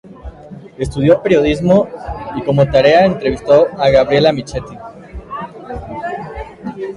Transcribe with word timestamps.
Estudió 0.79 1.21
periodismo 1.21 1.87
y 2.35 2.41
como 2.43 2.65
tarea 2.67 3.05
entrevistó 3.05 3.67
a 3.77 3.87
Gabriela 3.91 4.31
Michetti. 4.33 4.75